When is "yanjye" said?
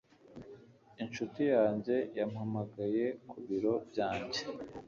1.55-1.95